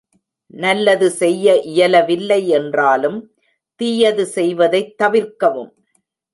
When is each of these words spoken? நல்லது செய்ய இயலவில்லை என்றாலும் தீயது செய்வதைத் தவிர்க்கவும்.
நல்லது 0.53 1.09
செய்ய 1.11 1.61
இயலவில்லை 1.63 2.47
என்றாலும் 2.49 3.19
தீயது 3.79 4.25
செய்வதைத் 4.35 4.93
தவிர்க்கவும். 4.97 5.71